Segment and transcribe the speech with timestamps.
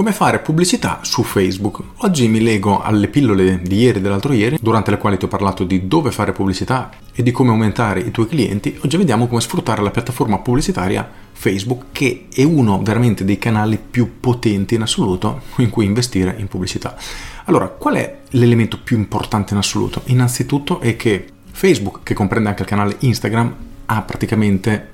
[0.00, 1.82] Come fare pubblicità su Facebook?
[1.96, 5.28] Oggi mi lego alle pillole di ieri e dell'altro ieri, durante le quali ti ho
[5.28, 8.78] parlato di dove fare pubblicità e di come aumentare i tuoi clienti.
[8.82, 14.20] Oggi vediamo come sfruttare la piattaforma pubblicitaria Facebook, che è uno veramente dei canali più
[14.20, 16.96] potenti in assoluto in cui investire in pubblicità.
[17.44, 20.00] Allora, qual è l'elemento più importante in assoluto?
[20.06, 24.92] Innanzitutto è che Facebook, che comprende anche il canale Instagram, ha praticamente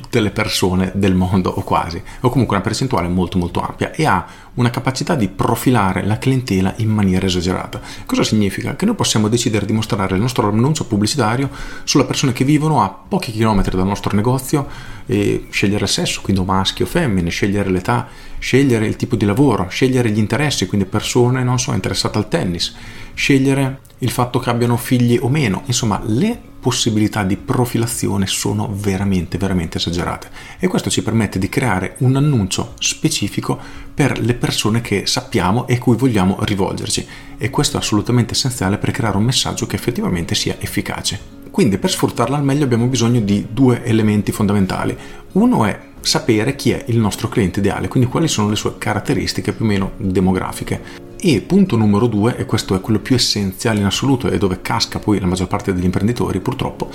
[0.00, 4.06] tutte le persone del mondo o quasi, o comunque una percentuale molto molto ampia e
[4.06, 7.80] ha una capacità di profilare la clientela in maniera esagerata.
[8.06, 8.76] Cosa significa?
[8.76, 11.48] Che noi possiamo decidere di mostrare il nostro annuncio pubblicitario
[11.84, 14.66] sulle persone che vivono a pochi chilometri dal nostro negozio
[15.06, 18.08] e scegliere il sesso, quindi maschi o femmine, scegliere l'età,
[18.38, 22.74] scegliere il tipo di lavoro, scegliere gli interessi, quindi persone, non so, interessate al tennis,
[23.14, 29.38] scegliere il fatto che abbiano figli o meno, insomma le possibilità di profilazione sono veramente
[29.38, 33.58] veramente esagerate e questo ci permette di creare un annuncio specifico
[33.94, 37.06] per le persone che sappiamo e cui vogliamo rivolgerci
[37.38, 41.18] e questo è assolutamente essenziale per creare un messaggio che effettivamente sia efficace.
[41.50, 44.94] Quindi per sfruttarla al meglio abbiamo bisogno di due elementi fondamentali.
[45.32, 49.54] Uno è sapere chi è il nostro cliente ideale, quindi quali sono le sue caratteristiche
[49.54, 51.07] più o meno demografiche.
[51.20, 55.00] E punto numero due, e questo è quello più essenziale in assoluto e dove casca
[55.00, 56.90] poi la maggior parte degli imprenditori purtroppo,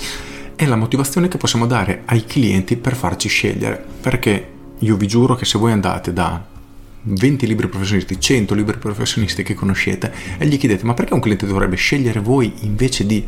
[0.56, 3.84] è la motivazione che possiamo dare ai clienti per farci scegliere.
[4.00, 6.42] Perché io vi giuro che se voi andate da
[7.02, 11.46] 20 libri professionisti, 100 libri professionisti che conoscete e gli chiedete ma perché un cliente
[11.46, 13.22] dovrebbe scegliere voi invece di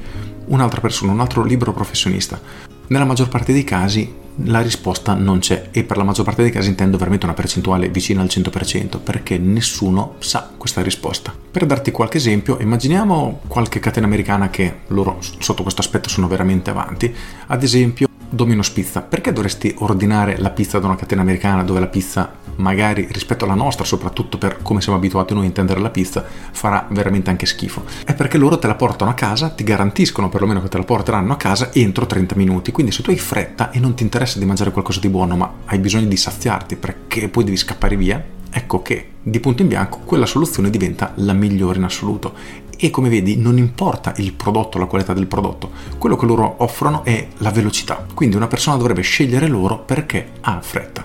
[0.47, 2.41] un'altra persona, un altro libro professionista?
[2.86, 6.51] Nella maggior parte dei casi la risposta non c'è e per la maggior parte dei
[6.51, 11.34] casi intendo veramente una percentuale vicina al 100% perché nessuno sa questa risposta.
[11.51, 16.70] Per darti qualche esempio, immaginiamo qualche catena americana che loro sotto questo aspetto sono veramente
[16.70, 17.15] avanti,
[17.47, 18.06] ad esempio
[18.37, 23.09] Domino's Pizza, perché dovresti ordinare la pizza da una catena americana dove la pizza, magari
[23.10, 27.31] rispetto alla nostra, soprattutto per come siamo abituati noi a intendere la pizza, farà veramente
[27.31, 27.83] anche schifo?
[28.05, 31.33] È perché loro te la portano a casa, ti garantiscono perlomeno che te la porteranno
[31.33, 32.71] a casa entro 30 minuti.
[32.71, 35.50] Quindi se tu hai fretta e non ti interessa di mangiare qualcosa di buono, ma
[35.65, 39.99] hai bisogno di saziarti perché poi devi scappare via, ecco che di punto in bianco
[40.05, 42.34] quella soluzione diventa la migliore in assoluto
[42.76, 47.04] e come vedi non importa il prodotto, la qualità del prodotto, quello che loro offrono
[47.04, 48.06] è la velocità.
[48.14, 51.04] Quindi una persona dovrebbe scegliere loro perché ha fretta.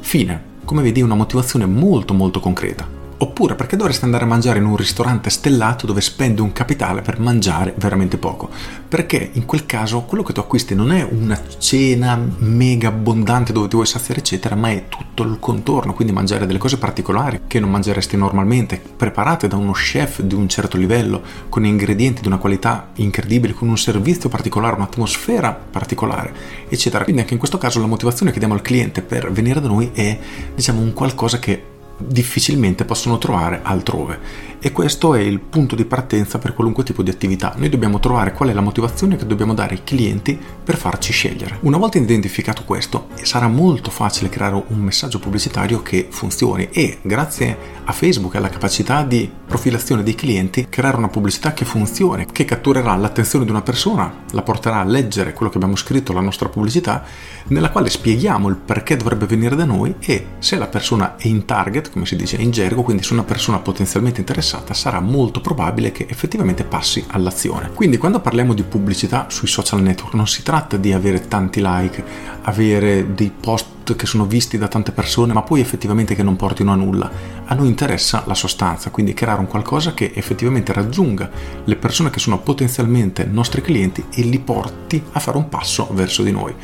[0.00, 0.46] Fine.
[0.64, 2.86] Come vedi una motivazione molto molto concreta.
[3.20, 7.18] Oppure perché dovresti andare a mangiare in un ristorante stellato dove spendi un capitale per
[7.18, 8.48] mangiare veramente poco?
[8.86, 13.66] Perché in quel caso quello che tu acquisti non è una cena mega abbondante dove
[13.66, 17.60] ti vuoi saziare eccetera, ma è tutto il contorno, quindi mangiare delle cose particolari che
[17.60, 22.38] non mangeresti normalmente, preparate da uno chef di un certo livello, con ingredienti di una
[22.38, 26.32] qualità incredibile, con un servizio particolare, un'atmosfera particolare,
[26.68, 27.04] eccetera.
[27.04, 29.90] Quindi anche in questo caso la motivazione che diamo al cliente per venire da noi
[29.92, 30.18] è
[30.54, 31.67] diciamo un qualcosa che
[31.98, 37.10] difficilmente possono trovare altrove e questo è il punto di partenza per qualunque tipo di
[37.10, 37.54] attività.
[37.56, 41.58] Noi dobbiamo trovare qual è la motivazione che dobbiamo dare ai clienti per farci scegliere.
[41.60, 47.56] Una volta identificato questo, sarà molto facile creare un messaggio pubblicitario che funzioni e grazie
[47.84, 52.44] a Facebook e alla capacità di profilazione dei clienti, creare una pubblicità che funzioni, che
[52.44, 56.48] catturerà l'attenzione di una persona, la porterà a leggere quello che abbiamo scritto, la nostra
[56.48, 57.02] pubblicità,
[57.48, 61.46] nella quale spieghiamo il perché dovrebbe venire da noi e se la persona è in
[61.46, 65.90] target, come si dice in gergo, quindi se una persona potenzialmente interessata, sarà molto probabile
[65.92, 67.70] che effettivamente passi all'azione.
[67.72, 72.04] Quindi quando parliamo di pubblicità sui social network non si tratta di avere tanti like,
[72.42, 76.72] avere dei post che sono visti da tante persone ma poi effettivamente che non portino
[76.72, 77.10] a nulla.
[77.44, 81.30] A noi interessa la sostanza, quindi creare un qualcosa che effettivamente raggiunga
[81.64, 86.22] le persone che sono potenzialmente nostri clienti e li porti a fare un passo verso
[86.22, 86.54] di noi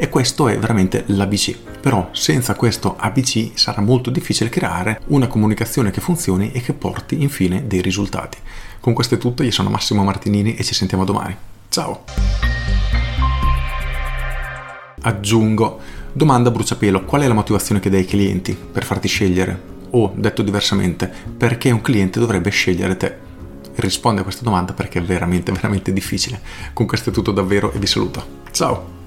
[0.00, 1.56] e questo è veramente l'ABC.
[1.80, 7.20] Però senza questo ABC sarà molto difficile creare una comunicazione che funzioni e che porti
[7.20, 8.38] infine dei risultati.
[8.80, 11.36] Con questo è tutto, io sono Massimo Martinini e ci sentiamo domani.
[11.68, 12.04] Ciao!
[15.00, 15.80] Aggiungo,
[16.18, 19.76] domanda bruciapelo, qual è la motivazione che dai ai clienti per farti scegliere?
[19.90, 23.16] O, detto diversamente, perché un cliente dovrebbe scegliere te?
[23.76, 26.40] Risponde a questa domanda perché è veramente, veramente difficile.
[26.72, 28.26] Con questo è tutto davvero e vi saluto.
[28.50, 28.97] Ciao!